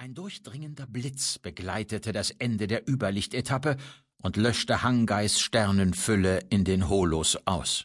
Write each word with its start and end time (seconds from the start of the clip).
Ein 0.00 0.14
durchdringender 0.14 0.86
Blitz 0.86 1.38
begleitete 1.38 2.12
das 2.12 2.30
Ende 2.30 2.68
der 2.68 2.88
Überlichtetappe 2.88 3.76
und 4.22 4.36
löschte 4.36 4.84
Hangeis 4.84 5.40
Sternenfülle 5.40 6.38
in 6.50 6.62
den 6.62 6.88
Holos 6.88 7.36
aus. 7.46 7.84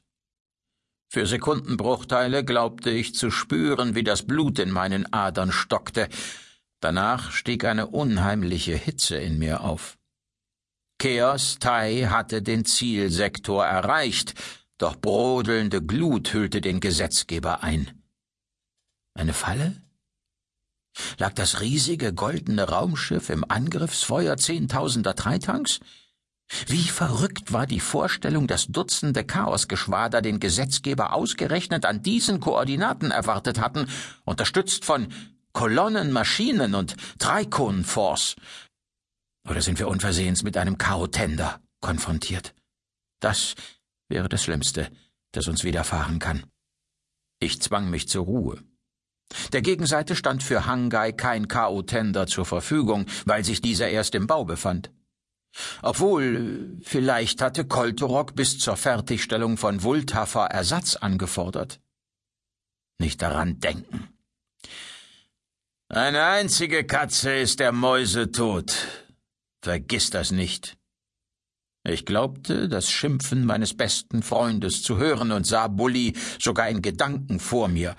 Für 1.09 1.25
Sekundenbruchteile 1.25 2.45
glaubte 2.45 2.91
ich 2.91 3.15
zu 3.15 3.31
spüren, 3.31 3.95
wie 3.95 4.03
das 4.03 4.27
Blut 4.27 4.59
in 4.59 4.69
meinen 4.69 5.11
Adern 5.11 5.51
stockte. 5.51 6.07
Danach 6.81 7.31
stieg 7.31 7.65
eine 7.65 7.87
unheimliche 7.87 8.75
Hitze 8.75 9.17
in 9.17 9.39
mir 9.39 9.61
auf. 9.61 9.97
Chaos 10.99 11.57
Tai 11.57 12.09
hatte 12.11 12.43
den 12.43 12.63
Zielsektor 12.63 13.65
erreicht, 13.65 14.35
doch 14.77 14.95
brodelnde 14.97 15.81
Glut 15.81 16.31
hüllte 16.31 16.61
den 16.61 16.79
Gesetzgeber 16.79 17.63
ein. 17.63 18.03
Eine 19.15 19.33
Falle? 19.33 19.81
Lag 21.17 21.33
das 21.33 21.61
riesige 21.61 22.13
goldene 22.13 22.69
Raumschiff 22.69 23.29
im 23.29 23.45
Angriffsfeuer 23.47 24.37
zehntausender 24.37 25.13
Dreitanks? 25.13 25.79
Wie 26.67 26.83
verrückt 26.83 27.51
war 27.51 27.65
die 27.65 27.79
Vorstellung, 27.79 28.47
dass 28.47 28.67
Dutzende 28.67 29.23
Chaosgeschwader 29.23 30.21
den 30.21 30.39
Gesetzgeber 30.39 31.13
ausgerechnet 31.13 31.85
an 31.85 32.01
diesen 32.03 32.39
Koordinaten 32.39 33.11
erwartet 33.11 33.59
hatten, 33.59 33.87
unterstützt 34.23 34.85
von 34.85 35.07
Kolonnen, 35.53 36.11
Maschinen 36.11 36.75
und 36.75 36.95
Trikonforce. 37.19 38.35
Oder 39.49 39.61
sind 39.61 39.79
wir 39.79 39.87
unversehens 39.87 40.43
mit 40.43 40.57
einem 40.57 40.77
Chaotender 40.77 41.59
konfrontiert? 41.79 42.53
Das 43.19 43.55
wäre 44.09 44.29
das 44.29 44.43
Schlimmste, 44.43 44.89
das 45.31 45.47
uns 45.47 45.63
widerfahren 45.63 46.19
kann. 46.19 46.45
Ich 47.39 47.61
zwang 47.61 47.89
mich 47.89 48.07
zur 48.07 48.25
Ruhe. 48.25 48.63
Der 49.51 49.61
Gegenseite 49.61 50.15
stand 50.15 50.43
für 50.43 50.65
Hangai 50.65 51.11
kein 51.11 51.47
K.O.-Tender 51.47 52.27
zur 52.27 52.45
Verfügung, 52.45 53.05
weil 53.25 53.43
sich 53.43 53.61
dieser 53.61 53.89
erst 53.89 54.15
im 54.15 54.27
Bau 54.27 54.45
befand. 54.45 54.91
Obwohl, 55.81 56.77
vielleicht 56.81 57.41
hatte 57.41 57.65
Koltorok 57.65 58.35
bis 58.35 58.57
zur 58.57 58.75
Fertigstellung 58.75 59.57
von 59.57 59.83
Wultafer 59.83 60.45
Ersatz 60.45 60.95
angefordert. 60.95 61.79
Nicht 62.99 63.21
daran 63.21 63.59
denken. 63.59 64.09
Eine 65.89 66.23
einzige 66.23 66.85
Katze 66.85 67.35
ist 67.35 67.59
der 67.59 67.71
Mäusetod. 67.71 68.73
Vergiss 69.61 70.09
das 70.09 70.31
nicht. 70.31 70.77
Ich 71.85 72.05
glaubte, 72.05 72.69
das 72.69 72.89
Schimpfen 72.89 73.45
meines 73.45 73.75
besten 73.75 74.23
Freundes 74.23 74.81
zu 74.83 74.97
hören 74.97 75.31
und 75.31 75.45
sah 75.45 75.67
Bully 75.67 76.13
sogar 76.39 76.69
in 76.69 76.81
Gedanken 76.81 77.39
vor 77.39 77.67
mir, 77.67 77.95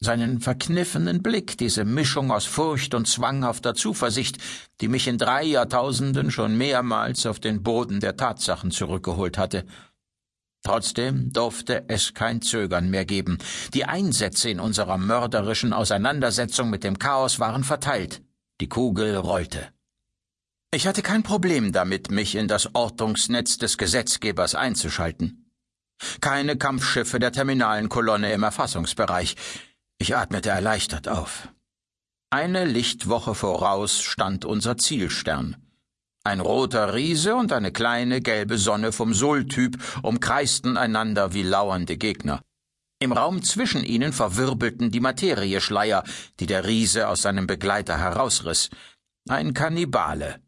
seinen 0.00 0.40
verkniffenen 0.40 1.22
Blick, 1.22 1.56
diese 1.58 1.84
Mischung 1.84 2.30
aus 2.30 2.44
Furcht 2.44 2.94
und 2.94 3.08
zwanghafter 3.08 3.74
Zuversicht, 3.74 4.38
die 4.80 4.88
mich 4.88 5.08
in 5.08 5.18
drei 5.18 5.44
Jahrtausenden 5.44 6.30
schon 6.30 6.56
mehrmals 6.56 7.26
auf 7.26 7.40
den 7.40 7.62
Boden 7.62 8.00
der 8.00 8.16
Tatsachen 8.16 8.70
zurückgeholt 8.70 9.38
hatte. 9.38 9.64
Trotzdem 10.62 11.30
durfte 11.32 11.84
es 11.88 12.14
kein 12.14 12.40
Zögern 12.40 12.88
mehr 12.88 13.04
geben. 13.04 13.38
Die 13.74 13.84
Einsätze 13.84 14.48
in 14.48 14.60
unserer 14.60 14.96
mörderischen 14.96 15.74
Auseinandersetzung 15.74 16.70
mit 16.70 16.84
dem 16.84 16.98
Chaos 16.98 17.38
waren 17.38 17.64
verteilt. 17.64 18.22
Die 18.60 18.68
Kugel 18.68 19.16
rollte. 19.16 19.68
Ich 20.72 20.86
hatte 20.86 21.02
kein 21.02 21.22
Problem 21.22 21.70
damit, 21.70 22.10
mich 22.10 22.34
in 22.34 22.48
das 22.48 22.74
Ortungsnetz 22.74 23.58
des 23.58 23.78
Gesetzgebers 23.78 24.54
einzuschalten. 24.54 25.52
Keine 26.20 26.56
Kampfschiffe 26.56 27.18
der 27.18 27.30
terminalen 27.30 27.88
Kolonne 27.88 28.32
im 28.32 28.42
Erfassungsbereich. 28.42 29.36
Ich 30.04 30.14
atmete 30.14 30.50
erleichtert 30.50 31.08
auf. 31.08 31.48
Eine 32.28 32.66
Lichtwoche 32.66 33.34
voraus 33.34 34.02
stand 34.02 34.44
unser 34.44 34.76
Zielstern. 34.76 35.56
Ein 36.24 36.40
roter 36.40 36.92
Riese 36.92 37.34
und 37.36 37.52
eine 37.52 37.72
kleine 37.72 38.20
gelbe 38.20 38.58
Sonne 38.58 38.92
vom 38.92 39.14
Sol-Typ 39.14 39.78
umkreisten 40.02 40.76
einander 40.76 41.32
wie 41.32 41.42
lauernde 41.42 41.96
Gegner. 41.96 42.42
Im 42.98 43.12
Raum 43.12 43.42
zwischen 43.42 43.82
ihnen 43.82 44.12
verwirbelten 44.12 44.90
die 44.90 45.00
Materieschleier, 45.00 46.04
die 46.38 46.44
der 46.44 46.66
Riese 46.66 47.08
aus 47.08 47.22
seinem 47.22 47.46
Begleiter 47.46 47.96
herausriss. 47.96 48.68
Ein 49.26 49.54
Kannibale. 49.54 50.42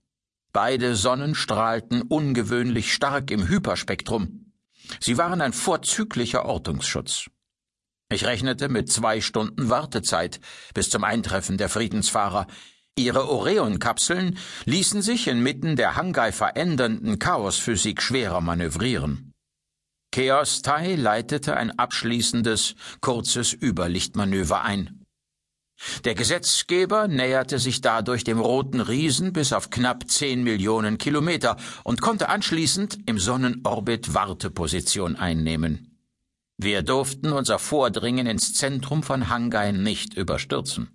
Beide 0.53 0.97
Sonnen 0.97 1.34
strahlten 1.34 2.03
ungewöhnlich 2.03 2.93
stark 2.93 3.31
im 3.31 3.49
Hyperspektrum. 3.49 4.53
Sie 5.00 5.17
waren 5.17 5.41
ein 5.41 5.55
vorzüglicher 5.55 6.44
Ortungsschutz. 6.44 7.31
Ich 8.09 8.25
rechnete 8.25 8.69
mit 8.69 8.91
zwei 8.91 9.21
Stunden 9.21 9.69
Wartezeit 9.69 10.41
bis 10.75 10.91
zum 10.91 11.03
Eintreffen 11.03 11.59
der 11.59 11.69
Friedensfahrer. 11.69 12.47
Ihre 12.97 13.28
Orion-Kapseln 13.28 14.39
ließen 14.65 15.03
sich 15.03 15.27
inmitten 15.27 15.75
der 15.75 15.97
Hangai 15.97 16.31
verändernden 16.31 17.19
Chaosphysik 17.19 18.00
schwerer 18.00 18.41
manövrieren. 18.41 19.33
Chaos 20.12 20.62
Tai 20.62 20.94
leitete 20.94 21.56
ein 21.56 21.77
abschließendes, 21.78 22.77
kurzes 23.00 23.53
Überlichtmanöver 23.53 24.62
ein. 24.62 25.05
Der 26.05 26.15
Gesetzgeber 26.15 27.09
näherte 27.09 27.59
sich 27.59 27.81
dadurch 27.81 28.25
dem 28.25 28.41
roten 28.41 28.81
Riesen 28.81 29.33
bis 29.33 29.53
auf 29.53 29.69
knapp 29.69 30.09
zehn 30.09 30.43
Millionen 30.43 30.97
Kilometer 30.97 31.56
und 31.84 32.00
konnte 32.00 32.28
anschließend 32.28 33.00
im 33.06 33.19
Sonnenorbit 33.19 34.15
Warteposition 34.15 35.17
einnehmen. 35.17 35.96
Wir 36.59 36.83
durften 36.83 37.33
unser 37.33 37.59
Vordringen 37.59 38.27
ins 38.27 38.55
Zentrum 38.55 39.03
von 39.03 39.28
Hangai 39.28 39.72
nicht 39.72 40.15
überstürzen. 40.15 40.89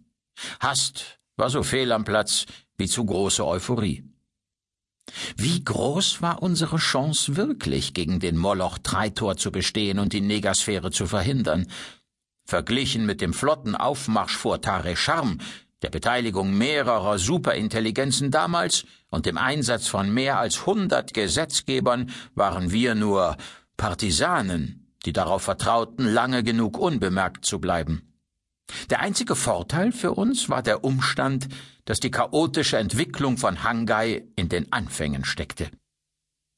Hast 0.59 1.19
war 1.37 1.49
so 1.49 1.61
fehl 1.63 1.91
am 1.91 2.03
Platz 2.03 2.45
wie 2.77 2.87
zu 2.87 3.05
große 3.05 3.45
Euphorie. 3.45 4.03
Wie 5.37 5.63
groß 5.63 6.21
war 6.21 6.41
unsere 6.41 6.77
Chance 6.77 7.35
wirklich, 7.35 7.93
gegen 7.93 8.19
den 8.19 8.37
Moloch 8.37 8.77
Treitor 8.79 9.37
zu 9.37 9.51
bestehen 9.51 9.99
und 9.99 10.13
die 10.13 10.21
Negasphäre 10.21 10.91
zu 10.91 11.05
verhindern? 11.05 11.67
Verglichen 12.45 13.05
mit 13.05 13.21
dem 13.21 13.33
flotten 13.33 13.75
Aufmarsch 13.75 14.35
vor 14.35 14.61
Tare 14.61 14.95
Charm, 14.95 15.39
der 15.83 15.89
Beteiligung 15.89 16.57
mehrerer 16.57 17.17
Superintelligenzen 17.17 18.31
damals 18.31 18.85
und 19.09 19.25
dem 19.25 19.37
Einsatz 19.37 19.87
von 19.87 20.11
mehr 20.13 20.39
als 20.39 20.65
hundert 20.65 21.13
Gesetzgebern 21.13 22.11
waren 22.35 22.71
wir 22.71 22.95
nur 22.95 23.37
Partisanen 23.77 24.81
die 25.05 25.13
darauf 25.13 25.43
vertrauten, 25.43 26.05
lange 26.05 26.43
genug 26.43 26.77
unbemerkt 26.77 27.45
zu 27.45 27.59
bleiben. 27.59 28.11
Der 28.89 29.01
einzige 29.01 29.35
Vorteil 29.35 29.91
für 29.91 30.13
uns 30.13 30.49
war 30.49 30.63
der 30.63 30.83
Umstand, 30.83 31.47
dass 31.85 31.99
die 31.99 32.11
chaotische 32.11 32.77
Entwicklung 32.77 33.37
von 33.37 33.63
Hangai 33.63 34.27
in 34.35 34.49
den 34.49 34.71
Anfängen 34.71 35.25
steckte. 35.25 35.69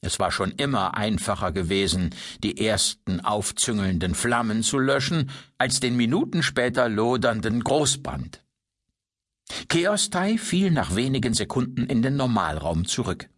Es 0.06 0.20
war 0.20 0.32
schon 0.32 0.52
immer 0.52 0.98
einfacher 0.98 1.54
gewesen, 1.54 2.10
die 2.44 2.66
ersten 2.66 3.22
aufzüngelnden 3.22 4.16
Flammen 4.16 4.62
zu 4.62 4.78
löschen, 4.78 5.32
als 5.58 5.80
den 5.80 5.96
Minuten 5.96 6.44
später 6.44 6.90
lodernden 6.90 7.64
Großband. 7.64 8.44
Chaostai 9.70 10.38
fiel 10.38 10.72
nach 10.72 10.96
wenigen 10.96 11.34
Sekunden 11.34 11.86
in 11.86 12.02
den 12.02 12.18
Normalraum 12.18 12.86
zurück. 12.86 13.30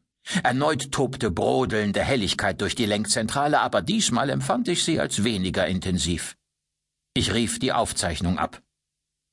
Erneut 0.44 0.91
tobte 0.91 1.31
brodelnde 1.31 2.02
Helligkeit 2.02 2.62
durch 2.62 2.75
die 2.75 2.86
Lenkzentrale, 2.86 3.59
aber 3.59 3.81
diesmal 3.81 4.30
empfand 4.30 4.68
ich 4.68 4.84
sie 4.84 5.00
als 5.00 5.24
weniger 5.24 5.68
intensiv. 5.68 6.36
Ich 7.13 7.34
rief 7.34 7.59
die 7.59 7.72
Aufzeichnung 7.72 8.38
ab. 8.38 8.62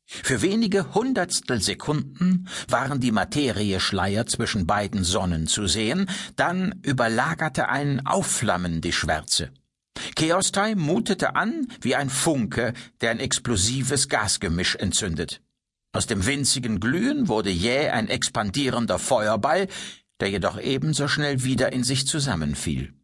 Für 0.07 0.43
wenige 0.43 0.95
Hundertstel 0.95 1.63
Sekunden 1.63 2.49
waren 2.69 3.01
die 3.01 3.13
Materieschleier 3.13 4.27
zwischen 4.27 4.67
beiden 4.67 5.05
Sonnen 5.05 5.47
zu 5.47 5.67
sehen, 5.67 6.09
dann 6.37 6.81
überlagerte 6.83 7.69
ein 7.69 8.07
Aufflammen 8.07 8.81
die 8.81 8.93
Schwärze. 8.93 9.51
Chaostai 10.17 10.75
mutete 10.75 11.35
an 11.37 11.69
wie 11.81 11.95
ein 11.95 12.11
Funke, 12.11 12.75
der 13.01 13.11
ein 13.11 13.21
explosives 13.21 14.09
Gasgemisch 14.09 14.77
entzündet. 14.77 15.41
Aus 15.95 16.07
dem 16.07 16.25
winzigen 16.25 16.81
Glühen 16.81 17.29
wurde 17.29 17.51
jäh 17.51 17.89
ein 17.91 18.09
expandierender 18.09 18.99
Feuerball, 18.99 19.69
der 20.23 20.31
jedoch 20.31 20.61
ebenso 20.61 21.09
schnell 21.09 21.43
wieder 21.43 21.73
in 21.73 21.83
sich 21.83 22.07
zusammenfiel. 22.07 22.95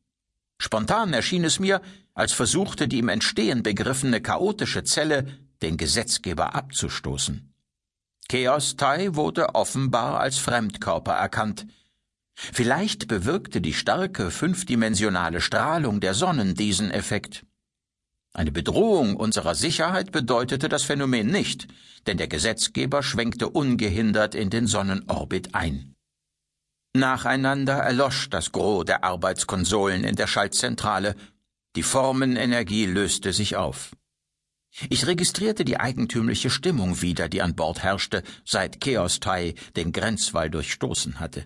Spontan 0.61 1.13
erschien 1.13 1.43
es 1.43 1.59
mir, 1.59 1.83
als 2.15 2.33
versuchte 2.33 2.87
die 2.87 3.01
im 3.01 3.09
Entstehen 3.09 3.65
begriffene 3.65 4.21
chaotische 4.21 4.85
Zelle 4.85 5.27
den 5.61 5.77
Gesetzgeber 5.77 6.55
abzustoßen. 6.55 7.53
Chaos 8.29 8.77
Tai 8.77 9.17
wurde 9.17 9.57
offenbar 9.57 10.21
als 10.21 10.39
Fremdkörper 10.39 11.13
erkannt. 11.13 11.67
Vielleicht 12.37 13.09
bewirkte 13.09 13.61
die 13.61 13.75
starke 13.75 14.31
fünfdimensionale 14.31 15.41
Strahlung 15.41 15.99
der 15.99 16.15
Sonnen 16.15 16.55
diesen 16.55 16.93
Effekt. 16.93 17.45
Eine 18.33 18.53
Bedrohung 18.53 19.17
unserer 19.17 19.57
Sicherheit 19.57 20.13
bedeutete 20.13 20.69
das 20.69 20.85
Phänomen 20.85 21.27
nicht, 21.33 21.67
denn 22.07 22.17
der 22.17 22.29
Gesetzgeber 22.29 23.03
schwenkte 23.03 23.49
ungehindert 23.49 24.37
in 24.37 24.51
den 24.51 24.69
Sonnenorbit 24.69 25.57
ein. 25.57 25.97
Nacheinander 26.95 27.75
erlosch 27.75 28.31
das 28.31 28.51
Gros 28.51 28.85
der 28.85 29.05
Arbeitskonsolen 29.05 30.05
in 30.05 30.17
der 30.17 30.27
Schaltzentrale, 30.27 31.15
die 31.77 31.83
Formenenergie 31.83 32.87
löste 32.87 33.33
sich 33.33 33.57
auf. 33.57 33.95
Ich 34.91 35.07
registrierte 35.07 35.65
die 35.65 35.79
eigentümliche 35.79 36.51
Stimmung 36.51 37.01
wieder, 37.03 37.29
die 37.29 37.43
an 37.43 37.55
Bord 37.55 37.83
herrschte, 37.83 38.23
seit 38.45 38.81
Chaos-Tai 38.81 39.55
den 39.77 39.93
Grenzwall 39.93 40.51
durchstoßen 40.51 41.21
hatte. 41.21 41.45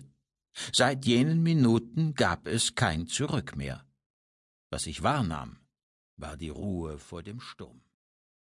Seit 0.71 1.05
jenen 1.05 1.41
Minuten 1.41 2.13
gab 2.13 2.47
es 2.47 2.75
kein 2.75 3.07
Zurück 3.07 3.55
mehr. 3.55 3.85
Was 4.69 4.87
ich 4.87 5.03
wahrnahm, 5.03 5.57
war 6.17 6.37
die 6.37 6.49
Ruhe 6.49 6.97
vor 6.97 7.23
dem 7.23 7.39
Sturm. 7.39 7.82